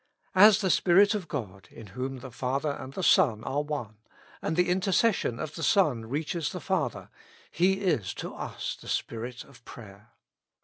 [0.33, 3.97] As the Spirit of God, in whom the Father and the Son are one,
[4.41, 7.11] and the intercession of the Son reaches the Father,
[7.51, 10.13] He is to us the Spirit of prayer.